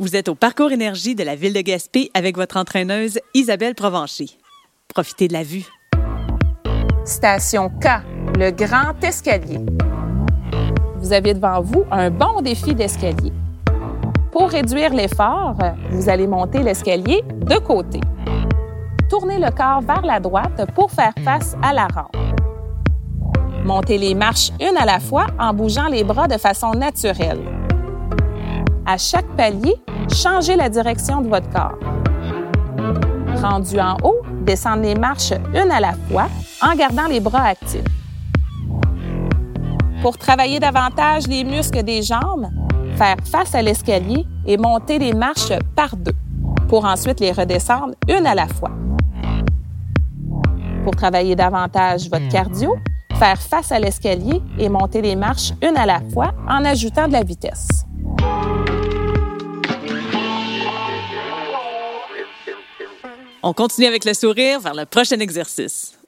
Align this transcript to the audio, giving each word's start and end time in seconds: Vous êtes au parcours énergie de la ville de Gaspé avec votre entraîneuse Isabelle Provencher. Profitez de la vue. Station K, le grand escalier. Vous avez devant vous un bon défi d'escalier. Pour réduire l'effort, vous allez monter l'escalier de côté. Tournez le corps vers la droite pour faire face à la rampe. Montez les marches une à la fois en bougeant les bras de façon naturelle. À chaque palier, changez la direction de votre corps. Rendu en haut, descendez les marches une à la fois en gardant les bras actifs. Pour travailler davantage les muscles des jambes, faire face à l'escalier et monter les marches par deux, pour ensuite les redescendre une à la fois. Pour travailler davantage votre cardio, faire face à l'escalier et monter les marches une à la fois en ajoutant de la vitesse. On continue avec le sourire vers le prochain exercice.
Vous 0.00 0.16
êtes 0.16 0.30
au 0.30 0.34
parcours 0.34 0.72
énergie 0.72 1.14
de 1.14 1.22
la 1.22 1.36
ville 1.36 1.52
de 1.52 1.60
Gaspé 1.60 2.10
avec 2.14 2.34
votre 2.34 2.56
entraîneuse 2.56 3.20
Isabelle 3.34 3.74
Provencher. 3.74 4.30
Profitez 4.88 5.28
de 5.28 5.34
la 5.34 5.42
vue. 5.42 5.66
Station 7.04 7.68
K, 7.68 8.00
le 8.38 8.50
grand 8.50 8.98
escalier. 9.04 9.60
Vous 10.96 11.12
avez 11.12 11.34
devant 11.34 11.60
vous 11.60 11.84
un 11.90 12.08
bon 12.08 12.40
défi 12.40 12.74
d'escalier. 12.74 13.30
Pour 14.32 14.48
réduire 14.48 14.94
l'effort, 14.94 15.58
vous 15.90 16.08
allez 16.08 16.26
monter 16.26 16.62
l'escalier 16.62 17.22
de 17.28 17.58
côté. 17.58 18.00
Tournez 19.10 19.38
le 19.38 19.50
corps 19.50 19.82
vers 19.82 20.00
la 20.00 20.18
droite 20.18 20.66
pour 20.74 20.90
faire 20.90 21.12
face 21.22 21.54
à 21.62 21.74
la 21.74 21.86
rampe. 21.88 22.16
Montez 23.66 23.98
les 23.98 24.14
marches 24.14 24.50
une 24.62 24.78
à 24.78 24.86
la 24.86 24.98
fois 24.98 25.26
en 25.38 25.52
bougeant 25.52 25.88
les 25.88 26.04
bras 26.04 26.26
de 26.26 26.38
façon 26.38 26.70
naturelle. 26.70 27.59
À 28.86 28.96
chaque 28.98 29.26
palier, 29.36 29.74
changez 30.12 30.56
la 30.56 30.68
direction 30.68 31.20
de 31.20 31.28
votre 31.28 31.48
corps. 31.50 31.78
Rendu 33.40 33.78
en 33.78 33.96
haut, 34.02 34.22
descendez 34.42 34.94
les 34.94 35.00
marches 35.00 35.32
une 35.54 35.70
à 35.70 35.80
la 35.80 35.92
fois 36.10 36.28
en 36.62 36.74
gardant 36.74 37.06
les 37.06 37.20
bras 37.20 37.44
actifs. 37.44 37.84
Pour 40.02 40.16
travailler 40.16 40.58
davantage 40.58 41.26
les 41.26 41.44
muscles 41.44 41.82
des 41.82 42.02
jambes, 42.02 42.48
faire 42.96 43.16
face 43.24 43.54
à 43.54 43.62
l'escalier 43.62 44.26
et 44.46 44.56
monter 44.56 44.98
les 44.98 45.12
marches 45.12 45.52
par 45.76 45.96
deux, 45.96 46.16
pour 46.68 46.84
ensuite 46.84 47.20
les 47.20 47.32
redescendre 47.32 47.94
une 48.08 48.26
à 48.26 48.34
la 48.34 48.46
fois. 48.46 48.70
Pour 50.84 50.96
travailler 50.96 51.36
davantage 51.36 52.08
votre 52.10 52.28
cardio, 52.28 52.76
faire 53.14 53.40
face 53.40 53.70
à 53.70 53.78
l'escalier 53.78 54.40
et 54.58 54.70
monter 54.70 55.02
les 55.02 55.16
marches 55.16 55.52
une 55.62 55.76
à 55.76 55.84
la 55.84 56.00
fois 56.12 56.32
en 56.48 56.64
ajoutant 56.64 57.06
de 57.06 57.12
la 57.12 57.22
vitesse. 57.22 57.84
On 63.42 63.54
continue 63.54 63.86
avec 63.86 64.04
le 64.04 64.12
sourire 64.12 64.60
vers 64.60 64.74
le 64.74 64.84
prochain 64.84 65.18
exercice. 65.18 65.99